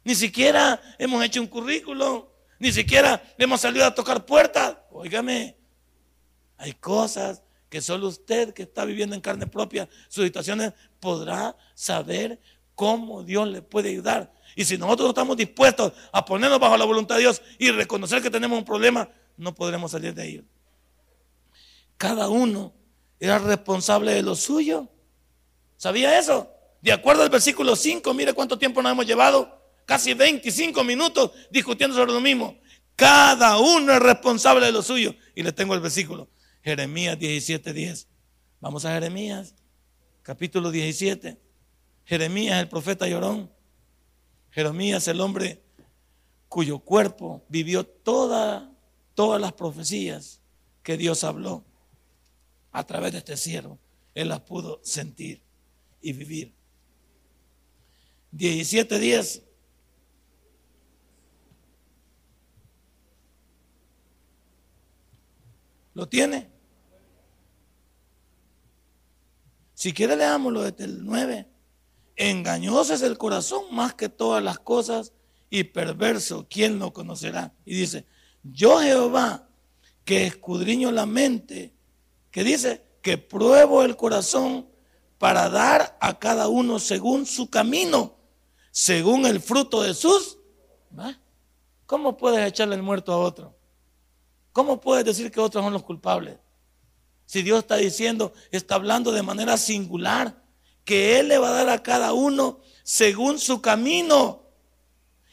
[0.05, 2.31] Ni siquiera hemos hecho un currículo.
[2.59, 4.77] Ni siquiera hemos salido a tocar puertas.
[4.91, 5.57] Óigame,
[6.57, 12.41] hay cosas que solo usted que está viviendo en carne propia sus situaciones podrá saber
[12.75, 14.33] cómo Dios le puede ayudar.
[14.55, 18.23] Y si nosotros no estamos dispuestos a ponernos bajo la voluntad de Dios y reconocer
[18.23, 20.45] que tenemos un problema, no podremos salir de ello.
[21.97, 22.73] Cada uno
[23.19, 24.89] era responsable de lo suyo.
[25.77, 26.49] ¿Sabía eso?
[26.81, 31.97] De acuerdo al versículo 5, mire cuánto tiempo nos hemos llevado casi 25 minutos discutiendo
[31.97, 32.59] sobre lo mismo.
[32.97, 35.15] Cada uno es responsable de lo suyo.
[35.35, 36.29] Y le tengo el versículo.
[36.63, 38.09] Jeremías 17, 10.
[38.61, 39.55] Vamos a Jeremías,
[40.23, 41.39] capítulo 17.
[42.05, 43.51] Jeremías, el profeta llorón.
[44.51, 45.63] Jeremías, el hombre
[46.49, 48.73] cuyo cuerpo vivió toda,
[49.15, 50.41] todas las profecías
[50.83, 51.65] que Dios habló
[52.71, 53.79] a través de este siervo.
[54.15, 55.43] Él las pudo sentir
[56.01, 56.55] y vivir.
[58.31, 59.44] 17, 10.
[65.95, 66.51] ¿Lo tiene?
[69.75, 71.49] Si quiere leámoslo desde el 9.
[72.17, 75.13] Engañoso es el corazón más que todas las cosas
[75.51, 77.55] y perverso, ¿quién lo conocerá?
[77.65, 78.07] Y dice,
[78.43, 79.49] yo Jehová,
[80.05, 81.75] que escudriño la mente,
[82.31, 84.69] que dice, que pruebo el corazón
[85.19, 88.17] para dar a cada uno según su camino,
[88.71, 90.39] según el fruto de sus.
[91.87, 93.57] ¿Cómo puedes echarle el muerto a otro?
[94.55, 96.39] ¿Cómo puedes decir que otros son los culpables?
[97.27, 100.45] Si Dios está diciendo, está hablando de manera singular,
[100.85, 104.47] que Él le va a dar a cada uno según su camino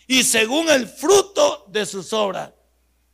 [0.08, 2.52] y según el fruto de sus obras.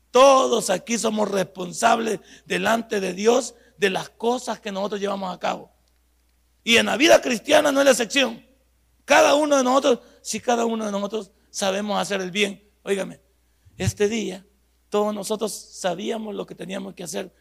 [0.09, 5.73] Todos aquí somos responsables delante de Dios de las cosas que nosotros llevamos a cabo.
[6.63, 8.47] Y en la vida cristiana no es la excepción.
[9.03, 13.19] Cada uno de nosotros, si cada uno de nosotros sabemos hacer el bien, óigame,
[13.75, 14.45] este día
[14.89, 17.33] todos nosotros sabíamos lo que teníamos que hacer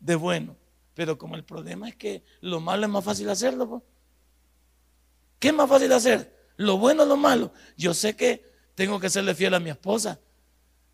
[0.00, 0.56] de bueno.
[0.94, 3.82] Pero como el problema es que lo malo es más fácil hacerlo.
[5.38, 6.34] ¿qué es más fácil hacer?
[6.56, 7.52] Lo bueno o lo malo.
[7.76, 10.18] Yo sé que tengo que serle fiel a mi esposa,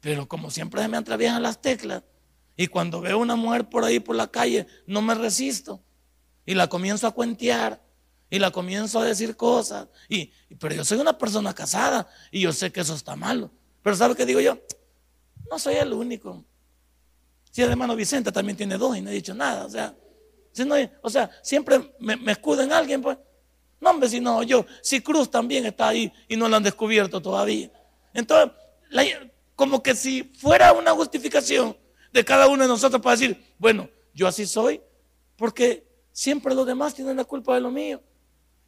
[0.00, 2.02] pero como siempre se me atraviesan las teclas,
[2.56, 5.82] y cuando veo una mujer por ahí por la calle, no me resisto.
[6.44, 7.82] Y la comienzo a cuentear.
[8.28, 9.88] Y la comienzo a decir cosas.
[10.10, 12.06] Y, pero yo soy una persona casada.
[12.30, 13.50] Y yo sé que eso está malo.
[13.82, 14.58] Pero ¿sabe qué digo yo?
[15.50, 16.44] No soy el único.
[17.50, 19.66] Si el hermano Vicente también tiene dos y no he dicho nada.
[19.66, 19.94] O sea,
[20.52, 22.36] si no, o sea siempre me, me
[22.72, 23.18] alguien, pues.
[23.80, 24.64] No, hombre, si no, yo.
[24.82, 27.70] Si Cruz también está ahí y no lo han descubierto todavía.
[28.12, 28.52] Entonces,
[29.56, 31.76] como que si fuera una justificación
[32.12, 34.80] de cada uno de nosotros para decir, bueno, yo así soy,
[35.36, 38.02] porque siempre los demás tienen la culpa de lo mío.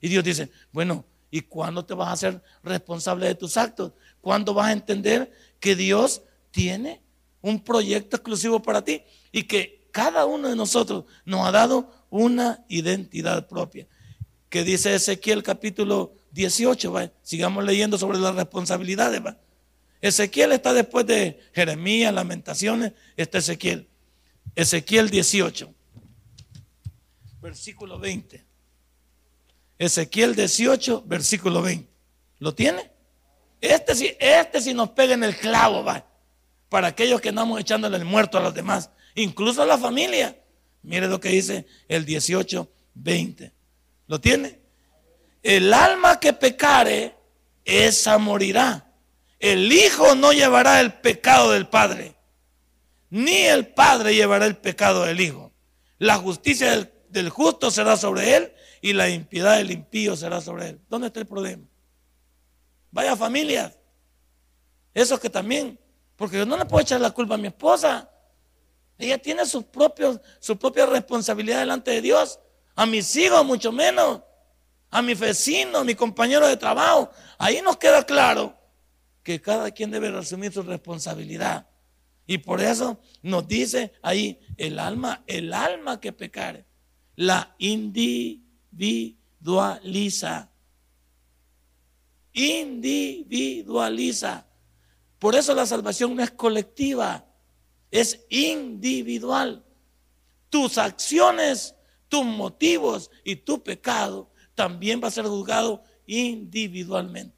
[0.01, 3.93] Y Dios dice, bueno, ¿y cuándo te vas a hacer responsable de tus actos?
[4.21, 7.03] ¿Cuándo vas a entender que Dios tiene
[7.41, 12.65] un proyecto exclusivo para ti y que cada uno de nosotros nos ha dado una
[12.69, 13.89] identidad propia?
[14.49, 19.25] Que dice Ezequiel capítulo 18, sigamos leyendo sobre las responsabilidades.
[19.25, 19.37] ¿va?
[20.01, 23.89] Ezequiel está después de Jeremías, Lamentaciones, está Ezequiel.
[24.55, 25.75] Ezequiel 18,
[27.41, 28.45] versículo 20.
[29.79, 31.91] Ezequiel 18, versículo 20.
[32.39, 32.91] ¿Lo tiene?
[33.61, 36.05] Este sí, este sí nos pega en el clavo, va.
[36.73, 40.37] Para aquellos que andamos echándole el muerto a los demás, incluso a la familia.
[40.83, 43.53] Mire lo que dice el 18, 20.
[44.09, 44.59] ¿Lo tiene?
[45.43, 47.15] El alma que pecare,
[47.65, 48.93] esa morirá
[49.43, 52.15] el Hijo no llevará el pecado del Padre,
[53.11, 55.53] ni el Padre llevará el pecado del Hijo.
[55.99, 60.81] La justicia del, justo será sobre él y la impiedad del impío será sobre él.
[60.89, 61.65] ¿Dónde está el problema?
[62.93, 63.75] Vaya familia.
[64.95, 65.77] Eso que también,
[66.23, 68.09] porque yo no le puedo echar la culpa a mi esposa.
[68.97, 69.67] Ella tiene su,
[70.39, 72.39] su propia responsabilidad delante de Dios.
[72.77, 74.21] A mis hijos mucho menos.
[74.93, 77.11] A mi vecino, a mi compañero de trabajo.
[77.39, 78.57] Ahí nos queda claro
[79.25, 81.67] que cada quien debe asumir su responsabilidad.
[82.25, 86.67] Y por eso nos dice ahí el alma, el alma que pecare,
[87.17, 90.53] la individualiza.
[92.33, 94.47] Individualiza.
[95.23, 97.25] Por eso la salvación no es colectiva,
[97.93, 99.65] es individual.
[100.51, 101.77] Tus acciones,
[102.09, 107.37] tus motivos y tu pecado también va a ser juzgado individualmente.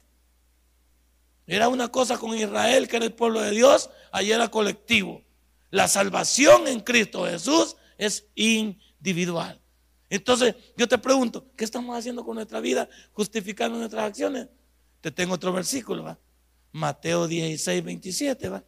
[1.45, 5.23] Era una cosa con Israel, que era el pueblo de Dios, allí era colectivo.
[5.69, 9.61] La salvación en Cristo Jesús es individual.
[10.09, 12.89] Entonces, yo te pregunto, ¿qué estamos haciendo con nuestra vida?
[13.13, 14.47] Justificando nuestras acciones.
[15.01, 16.19] Te tengo otro versículo, ¿va?
[16.75, 18.61] Mateo 16, 27, ¿va?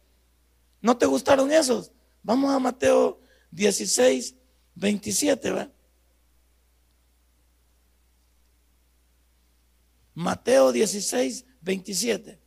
[0.80, 1.92] ¿No te gustaron esos?
[2.22, 4.34] Vamos a Mateo 16,
[4.74, 5.70] 27, ¿va?
[10.14, 12.40] Mateo 16, 27.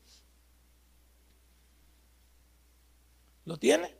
[3.45, 3.95] ¿Lo tiene?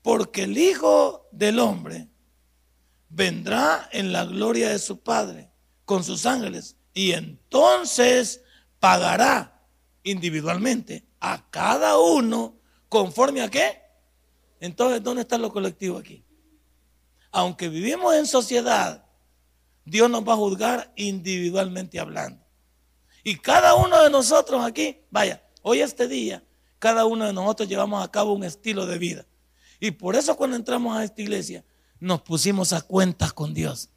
[0.00, 2.08] Porque el Hijo del Hombre
[3.10, 5.50] vendrá en la gloria de su Padre
[5.84, 8.42] con sus ángeles y entonces
[8.80, 9.55] pagará
[10.06, 12.56] individualmente a cada uno
[12.88, 13.82] conforme a qué.
[14.60, 16.24] Entonces, ¿dónde está lo colectivo aquí?
[17.30, 19.04] Aunque vivimos en sociedad,
[19.84, 22.42] Dios nos va a juzgar individualmente hablando.
[23.22, 26.42] Y cada uno de nosotros aquí, vaya, hoy este día
[26.78, 29.26] cada uno de nosotros llevamos a cabo un estilo de vida.
[29.80, 31.64] Y por eso cuando entramos a esta iglesia
[31.98, 33.88] nos pusimos a cuentas con Dios.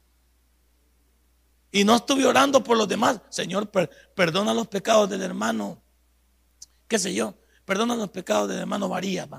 [1.71, 3.21] Y no estuve orando por los demás.
[3.29, 5.81] Señor, perdona los pecados del hermano,
[6.89, 9.29] qué sé yo, perdona los pecados del hermano Varías.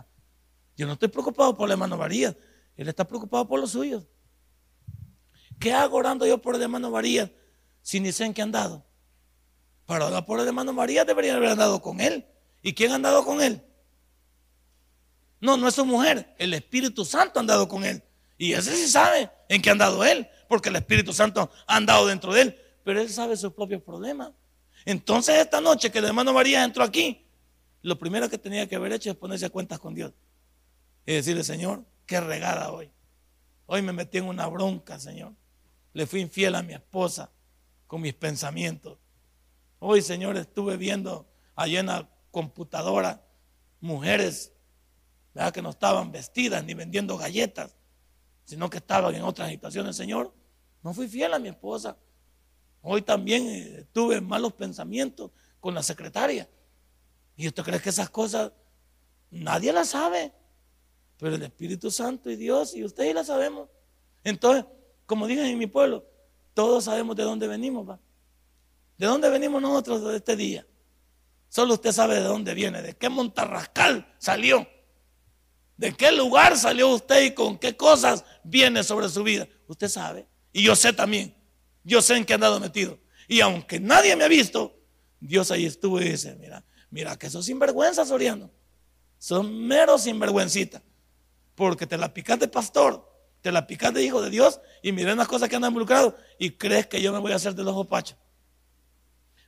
[0.76, 2.34] Yo no estoy preocupado por el hermano Varías,
[2.76, 4.06] él está preocupado por los suyos.
[5.58, 7.30] ¿Qué hago orando yo por el hermano Varías
[7.82, 8.86] si ni sé en qué han dado?
[9.84, 12.24] Para orar por el hermano María debería haber andado con él.
[12.62, 13.62] ¿Y quién ha andado con él?
[15.40, 16.34] No, no es su mujer.
[16.38, 18.02] El Espíritu Santo ha andado con él.
[18.38, 22.06] Y ese sí sabe en qué ha andado él, porque el Espíritu Santo ha andado
[22.06, 22.58] dentro de él.
[22.84, 24.30] Pero él sabe sus propios problemas.
[24.84, 27.26] Entonces, esta noche que el hermano María entró aquí,
[27.82, 30.12] lo primero que tenía que haber hecho es ponerse a cuentas con Dios.
[31.06, 32.90] y decirle, Señor, qué regada hoy.
[33.66, 35.32] Hoy me metí en una bronca, Señor.
[35.92, 37.30] Le fui infiel a mi esposa
[37.86, 38.98] con mis pensamientos.
[39.78, 43.24] Hoy, Señor, estuve viendo allá en la computadora
[43.80, 44.52] mujeres
[45.52, 47.74] que no estaban vestidas ni vendiendo galletas,
[48.44, 49.96] sino que estaban en otras situaciones.
[49.96, 50.34] Señor,
[50.82, 51.96] no fui fiel a mi esposa.
[52.82, 56.48] Hoy también eh, tuve malos pensamientos con la secretaria.
[57.40, 58.52] ¿Y usted cree que esas cosas
[59.30, 60.30] nadie las sabe?
[61.16, 63.70] Pero el Espíritu Santo y Dios y ustedes las sabemos.
[64.22, 64.66] Entonces,
[65.06, 66.04] como dije en mi pueblo,
[66.52, 67.98] todos sabemos de dónde venimos, ¿va?
[68.98, 70.66] ¿De dónde venimos nosotros de este día?
[71.48, 74.68] Solo usted sabe de dónde viene, de qué montarrascal salió,
[75.78, 79.48] de qué lugar salió usted y con qué cosas viene sobre su vida.
[79.66, 80.28] Usted sabe.
[80.52, 81.34] Y yo sé también.
[81.84, 82.98] Yo sé en qué han dado metido.
[83.28, 84.78] Y aunque nadie me ha visto,
[85.20, 88.50] Dios ahí estuvo y dice, mira, mira que esos sinvergüenzas, Soriano.
[89.18, 90.82] Son meros sinvergüencitas.
[91.54, 93.06] Porque te la picaste pastor,
[93.40, 96.86] te la picaste hijo de Dios y miren las cosas que andan involucrados y crees
[96.86, 98.16] que yo me voy a hacer de los opachos.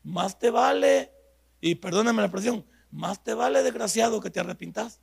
[0.03, 1.13] Más te vale,
[1.61, 5.01] y perdóname la expresión, más te vale desgraciado que te arrepintas.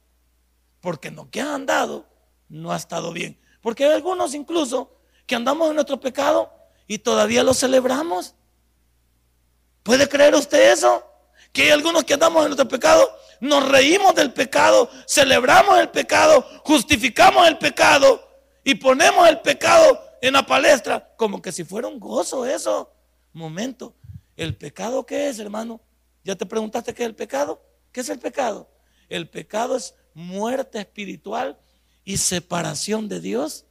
[0.82, 2.08] Porque lo que has andado
[2.48, 3.40] no ha estado bien.
[3.62, 6.52] Porque hay algunos incluso que andamos en nuestro pecado
[6.88, 8.36] y todavía lo celebramos.
[9.84, 11.04] ¿Puede creer usted eso?
[11.52, 13.10] Que hay algunos que andamos en nuestro pecado,
[13.42, 18.28] nos reímos del pecado, celebramos el pecado, justificamos el pecado
[18.64, 22.94] y ponemos el pecado en la palestra como que si fuera un gozo eso.
[23.34, 23.96] Momento,
[24.36, 25.82] ¿el pecado qué es, hermano?
[26.24, 27.64] ¿Ya te preguntaste qué es el pecado?
[27.92, 28.70] ¿Qué es el pecado?
[29.08, 31.60] El pecado es muerte espiritual
[32.04, 33.66] y separación de Dios.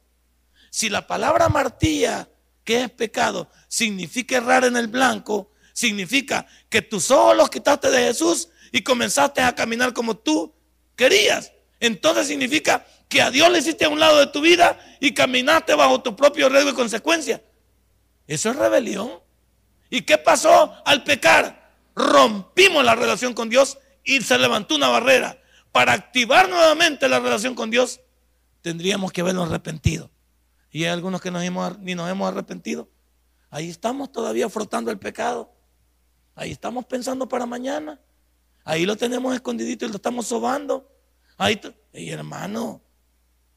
[0.69, 2.27] Si la palabra martilla
[2.69, 3.49] ¿Qué es pecado?
[3.67, 9.39] Significa errar en el blanco, significa que tus ojos los quitaste de Jesús y comenzaste
[9.39, 10.53] a caminar como tú
[10.97, 11.53] querías.
[11.79, 15.73] Entonces significa que a Dios le hiciste a un lado de tu vida y caminaste
[15.75, 17.41] bajo tu propio riesgo y consecuencia.
[18.27, 19.09] Eso es rebelión.
[19.89, 21.71] ¿Y qué pasó al pecar?
[21.95, 25.41] Rompimos la relación con Dios y se levantó una barrera.
[25.71, 28.01] Para activar nuevamente la relación con Dios,
[28.61, 30.11] tendríamos que habernos arrepentido.
[30.71, 31.41] Y hay algunos que nos
[31.79, 32.89] ni nos hemos arrepentido.
[33.49, 35.53] Ahí estamos todavía frotando el pecado.
[36.39, 37.99] Ahí estamos pensando para mañana.
[38.63, 40.89] Ahí lo tenemos escondidito y lo estamos sobando.
[41.37, 41.59] Ahí,
[41.91, 42.81] y hermano,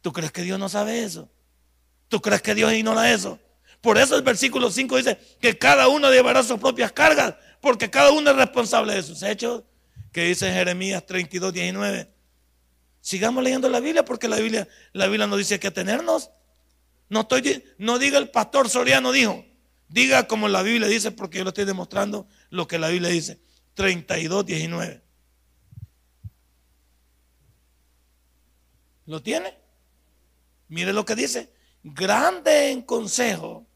[0.00, 1.28] ¿tú crees que Dios no sabe eso?
[2.08, 3.38] ¿Tú crees que Dios ignora eso?
[3.80, 8.10] Por eso el versículo 5 dice que cada uno llevará sus propias cargas, porque cada
[8.10, 9.62] uno es responsable de sus hechos,
[10.10, 12.12] que dice Jeremías 32, 19.
[13.00, 16.30] Sigamos leyendo la Biblia, porque la Biblia, la Biblia nos dice que tenernos
[17.08, 19.44] no, estoy, no diga el pastor Soriano dijo,
[19.88, 23.40] diga como la Biblia dice, porque yo lo estoy demostrando lo que la Biblia dice.
[23.74, 25.02] 32, 19.
[29.06, 29.58] ¿Lo tiene?
[30.68, 31.50] Mire lo que dice.
[31.82, 33.66] Grande en consejo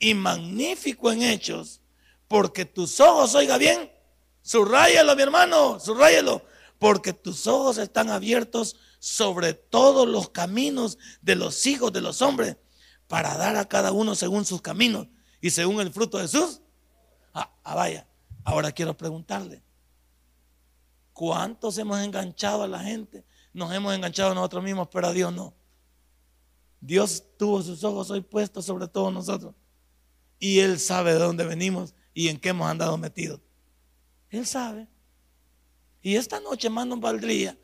[0.00, 1.80] y magnífico en hechos,
[2.26, 3.90] porque tus ojos, oiga bien,
[4.42, 6.44] subrayalo mi hermano, subrayalo,
[6.78, 12.56] porque tus ojos están abiertos sobre todos los caminos de los hijos de los hombres
[13.06, 15.06] para dar a cada uno según sus caminos
[15.40, 16.60] y según el fruto de sus.
[17.32, 18.06] Ah, ah, vaya,
[18.44, 19.62] ahora quiero preguntarle,
[21.12, 23.24] ¿cuántos hemos enganchado a la gente?
[23.52, 25.54] Nos hemos enganchado a nosotros mismos, pero a Dios no.
[26.80, 29.54] Dios tuvo sus ojos hoy puestos sobre todos nosotros.
[30.38, 33.40] Y Él sabe de dónde venimos y en qué hemos andado metidos.
[34.30, 34.86] Él sabe.
[36.02, 37.58] Y esta noche, hermano, valdría.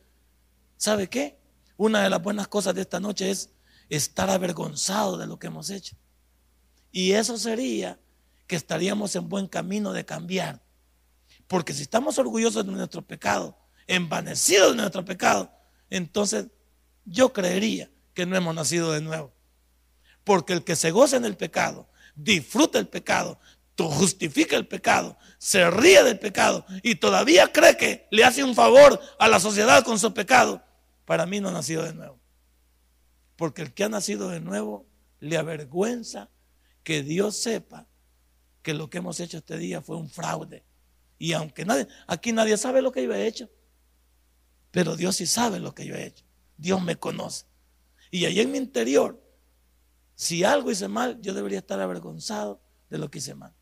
[0.77, 1.38] ¿Sabe qué?
[1.77, 3.50] Una de las buenas cosas de esta noche es
[3.88, 5.96] estar avergonzado de lo que hemos hecho.
[6.90, 7.98] Y eso sería
[8.46, 10.62] que estaríamos en buen camino de cambiar.
[11.46, 15.52] Porque si estamos orgullosos de nuestro pecado, envanecidos de nuestro pecado,
[15.90, 16.46] entonces
[17.04, 19.33] yo creería que no hemos nacido de nuevo.
[20.24, 23.38] Porque el que se goza en el pecado, disfruta el pecado,
[23.76, 29.00] justifica el pecado, se ríe del pecado y todavía cree que le hace un favor
[29.18, 30.62] a la sociedad con su pecado,
[31.04, 32.19] para mí no ha nacido de nuevo.
[33.37, 34.87] Porque el que ha nacido de nuevo
[35.19, 36.31] le avergüenza
[36.85, 37.88] que Dios sepa
[38.65, 40.65] que lo que hemos hecho este día fue un fraude.
[41.19, 43.48] Y aunque nadie, aquí nadie sabe lo que yo he hecho,
[44.73, 46.25] pero Dios sí sabe lo que yo he hecho.
[46.56, 47.44] Dios me conoce.
[48.10, 49.23] Y ahí en mi interior,
[50.17, 53.52] si algo hice mal, yo debería estar avergonzado de lo que hice mal.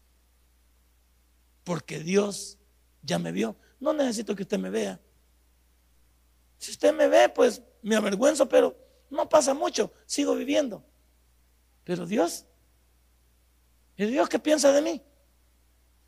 [1.65, 2.59] Porque Dios
[3.03, 3.57] ya me vio.
[3.81, 5.01] No necesito que usted me vea.
[6.59, 8.79] Si usted me ve, pues me avergüenzo, pero
[9.11, 10.85] no pasa mucho, sigo viviendo.
[11.83, 12.47] Pero Dios,
[13.97, 15.03] ¿y Dios qué piensa de mí?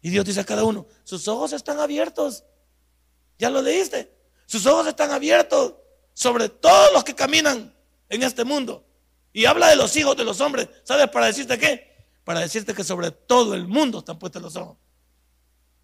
[0.01, 2.45] Y Dios dice a cada uno, sus ojos están abiertos.
[3.39, 4.15] ¿Ya lo leíste?
[4.47, 5.75] Sus ojos están abiertos
[6.13, 7.75] sobre todos los que caminan
[8.09, 8.87] en este mundo.
[9.33, 10.69] Y habla de los hijos de los hombres.
[10.85, 11.93] ¿Sabes para decirte qué?
[12.23, 14.77] Para decirte que sobre todo el mundo están puestos los ojos.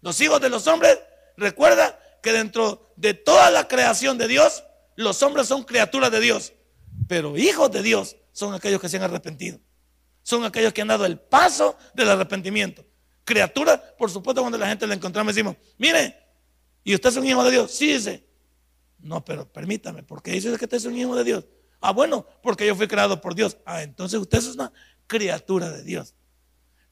[0.01, 0.99] Los hijos de los hombres,
[1.37, 4.63] recuerda que dentro de toda la creación de Dios,
[4.95, 6.53] los hombres son criaturas de Dios.
[7.07, 9.59] Pero hijos de Dios son aquellos que se han arrepentido.
[10.23, 12.85] Son aquellos que han dado el paso del arrepentimiento.
[13.23, 16.17] Criaturas, por supuesto, cuando la gente la encontramos decimos, mire,
[16.83, 17.71] ¿y usted es un hijo de Dios?
[17.71, 18.25] Sí, dice.
[18.99, 21.45] No, pero permítame, ¿por qué dice que usted es un hijo de Dios?
[21.79, 23.57] Ah, bueno, porque yo fui creado por Dios.
[23.65, 24.71] Ah, entonces usted es una
[25.07, 26.13] criatura de Dios.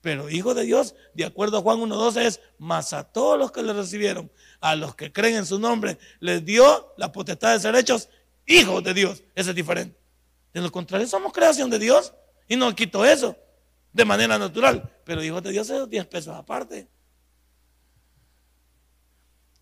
[0.02, 3.62] Pero hijo de Dios, de acuerdo a Juan 1.12, es más a todos los que
[3.62, 7.76] le recibieron, a los que creen en su nombre, les dio la potestad de ser
[7.76, 8.10] hechos
[8.46, 9.24] hijos de Dios.
[9.36, 10.00] Ese es diferente.
[10.54, 12.14] De lo contrario, somos creación de Dios
[12.50, 13.38] y no quito eso
[13.94, 14.92] de manera natural.
[15.06, 16.90] Pero hijos de Dios es 10 pesos aparte.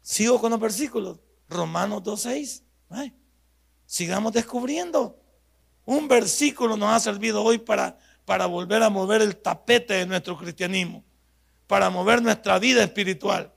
[0.02, 1.20] Sigo con los versículos.
[1.50, 3.14] Romanos 2.6.
[3.86, 5.22] Sigamos descubriendo.
[5.86, 10.38] Un versículo nos ha servido hoy para, para volver a mover el tapete de nuestro
[10.38, 11.04] cristianismo,
[11.68, 13.54] para mover nuestra vida espiritual.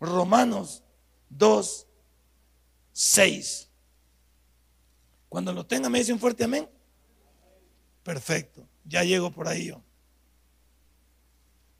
[0.00, 0.82] Romanos
[1.28, 1.86] 2,
[2.92, 3.68] 6.
[5.28, 6.68] Cuando lo tenga me dicen fuerte amén.
[8.02, 9.82] Perfecto, ya llego por ahí yo.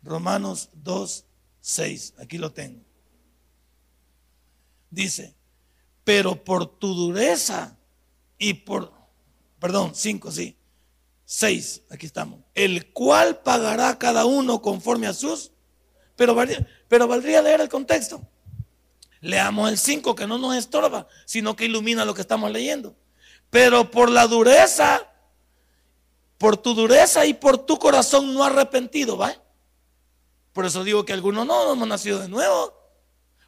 [0.03, 1.25] Romanos 2,
[1.61, 2.81] 6, aquí lo tengo.
[4.91, 5.35] Dice,
[6.05, 7.77] pero por tu dureza
[8.39, 8.93] y por,
[9.59, 10.57] perdón, 5, sí,
[11.25, 15.53] 6, aquí estamos, el cual pagará cada uno conforme a sus,
[16.17, 16.37] pero
[16.89, 18.21] pero valdría leer el contexto.
[19.21, 22.97] Leamos el 5 que no nos estorba, sino que ilumina lo que estamos leyendo.
[23.51, 25.12] Pero por la dureza,
[26.43, 29.33] por tu dureza y por tu corazón no arrepentido, ¿va?
[30.53, 32.75] Por eso digo que algunos no, no hemos nacido de nuevo.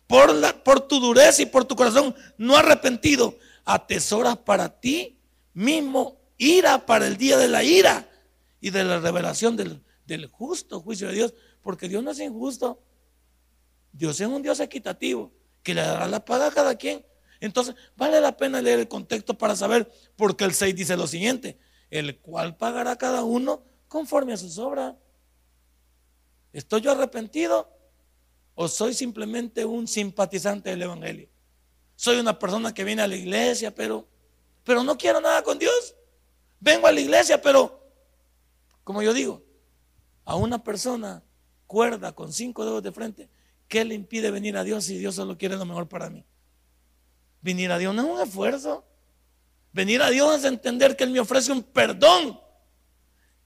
[0.06, 5.18] Por, la, por tu dureza y por tu corazón no arrepentido, atesoras para ti
[5.54, 8.08] mismo ira para el día de la ira
[8.60, 12.80] y de la revelación del, del justo juicio de Dios, porque Dios no es injusto.
[13.90, 15.32] Dios es un Dios equitativo
[15.64, 17.04] que le dará la paga a cada quien.
[17.40, 21.08] Entonces, vale la pena leer el contexto para saber por qué el 6 dice lo
[21.08, 21.58] siguiente,
[21.98, 24.94] el cual pagará cada uno conforme a sus obras.
[26.52, 27.70] ¿Estoy yo arrepentido
[28.54, 31.28] o soy simplemente un simpatizante del Evangelio?
[31.96, 34.08] Soy una persona que viene a la iglesia, pero,
[34.64, 35.94] pero no quiero nada con Dios.
[36.58, 37.80] Vengo a la iglesia, pero,
[38.82, 39.44] como yo digo,
[40.24, 41.22] a una persona
[41.66, 43.28] cuerda con cinco dedos de frente
[43.68, 46.24] ¿Qué le impide venir a Dios si Dios solo quiere lo mejor para mí?
[47.40, 48.84] Venir a Dios no es un esfuerzo.
[49.74, 52.40] Venir a Dios es entender que Él me ofrece un perdón.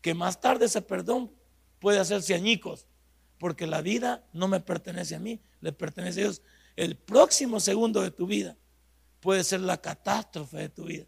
[0.03, 1.33] Que más tarde ese perdón
[1.81, 2.87] puede hacerse añicos.
[3.39, 6.43] Porque la vida no me pertenece a mí, le pertenece a Dios.
[6.77, 8.57] El próximo segundo de tu vida
[9.21, 11.07] puede ser la catástrofe de tu vida.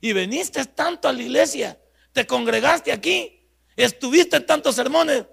[0.00, 1.78] Y veniste tanto a la iglesia,
[2.12, 5.26] te congregaste aquí, estuviste en tantos sermones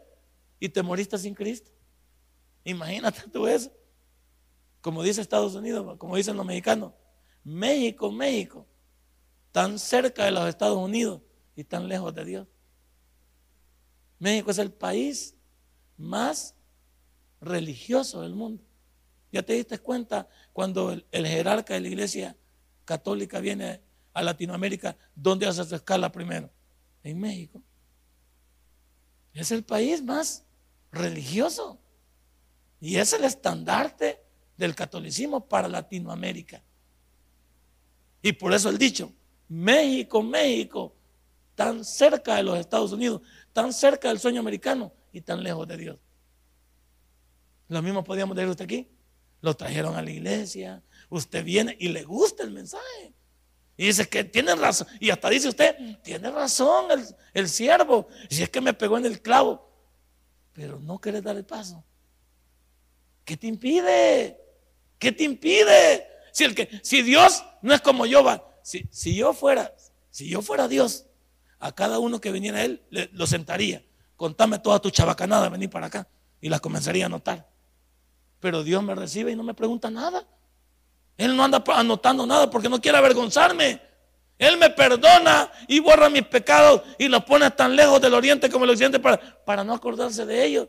[0.60, 1.72] y te moriste sin Cristo.
[2.66, 3.72] Imagínate tú eso.
[4.82, 6.92] Como dice Estados Unidos, como dicen los mexicanos,
[7.44, 8.68] México, México,
[9.52, 11.22] tan cerca de los Estados Unidos
[11.56, 12.48] y tan lejos de Dios.
[14.20, 15.36] México es el país
[15.98, 16.56] más
[17.42, 18.64] religioso del mundo.
[19.32, 22.38] ¿Ya te diste cuenta cuando el, jerarca de la iglesia
[22.86, 23.82] católica viene
[24.14, 26.50] a Latinoamérica, dónde hace su escala primero?
[27.04, 27.62] En México.
[29.34, 30.46] Es el país más
[30.92, 31.80] religioso.
[32.80, 34.22] Y es el estandarte
[34.56, 36.64] del catolicismo para Latinoamérica.
[38.22, 39.14] Y por eso el dicho,
[39.48, 40.96] México, México,
[41.56, 43.22] tan cerca de los Estados Unidos,
[43.54, 45.98] tan cerca del sueño americano y tan lejos de Dios.
[47.68, 48.90] Lo mismo podíamos decir usted aquí.
[49.42, 53.14] Lo trajeron a la iglesia, usted viene y le gusta el mensaje.
[53.78, 54.88] Y dice que tiene razón.
[55.00, 58.08] Y hasta dice usted, tiene razón el, el siervo.
[58.30, 59.70] Si es que me pegó en el clavo.
[60.54, 61.84] Pero no quiere dar el paso.
[63.24, 64.40] ¿Qué te impide?
[64.98, 66.08] ¿Qué te impide?
[66.32, 68.47] Si, el que, si Dios no es como yo, va,
[68.90, 69.74] si, yo fuera,
[70.10, 71.06] si yo fuera Dios,
[71.60, 73.84] a cada uno que viniera a él lo sentaría.
[74.18, 76.08] Contame toda tu chabacanada, vení para acá.
[76.42, 77.48] Y las comenzaría a anotar.
[78.40, 80.28] Pero Dios me recibe y no me pregunta nada.
[81.18, 83.82] Él no anda anotando nada porque no quiere avergonzarme.
[84.38, 88.66] Él me perdona y borra mis pecados y los pone tan lejos del oriente como
[88.66, 90.68] el occidente para, para no acordarse de ellos.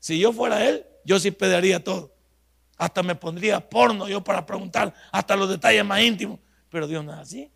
[0.00, 2.12] Si yo fuera Él, yo sí pediría todo.
[2.76, 6.40] Hasta me pondría porno yo para preguntar hasta los detalles más íntimos.
[6.74, 7.52] Pero Dios no es así.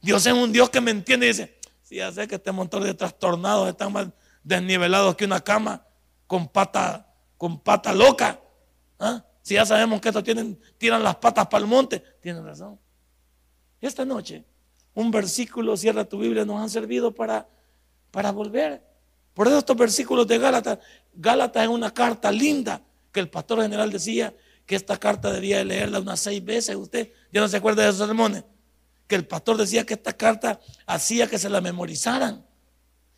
[0.00, 2.82] Dios es un Dios que me entiende y dice, si ya sé que este montón
[2.82, 4.08] de trastornados están más
[4.42, 5.86] desnivelados que una cama
[6.26, 8.40] con pata, con pata loca.
[8.98, 9.22] ¿ah?
[9.42, 12.80] Si ya sabemos que estos tienen, tiran las patas para el monte, tienen razón.
[13.82, 14.46] Esta noche,
[14.94, 17.46] un versículo, cierra tu Biblia, nos han servido para,
[18.10, 18.82] para volver.
[19.34, 20.78] Por eso estos versículos de Gálatas,
[21.12, 22.80] Gálatas es una carta linda
[23.12, 24.32] que el pastor general decía
[24.66, 26.76] que esta carta debía leerla unas seis veces.
[26.76, 28.44] Usted ya no se acuerda de esos sermones.
[29.06, 32.44] Que el pastor decía que esta carta hacía que se la memorizaran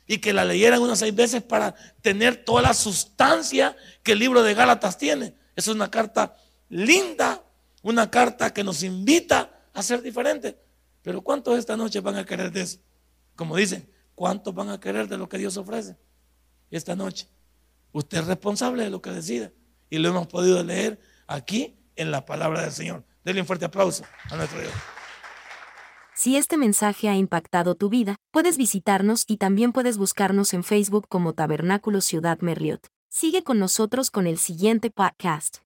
[0.06, 4.42] y que la leyeran unas seis veces para tener toda la sustancia que el libro
[4.42, 5.34] de Gálatas tiene.
[5.56, 6.36] Es una carta
[6.68, 7.42] linda,
[7.82, 10.54] una carta que nos invita a ser diferentes.
[11.02, 12.78] Pero ¿cuántos esta noche van a querer de eso?
[13.34, 15.96] Como dicen, ¿cuántos van a querer de lo que Dios ofrece
[16.70, 17.26] esta noche?
[17.92, 19.50] Usted es responsable de lo que decida.
[19.88, 23.04] Y lo hemos podido leer aquí en la palabra del Señor.
[23.24, 24.72] Denle un fuerte aplauso a nuestro Dios.
[26.14, 31.06] Si este mensaje ha impactado tu vida, puedes visitarnos y también puedes buscarnos en Facebook
[31.08, 32.88] como Tabernáculo Ciudad Merliot.
[33.08, 35.58] Sigue con nosotros con el siguiente podcast.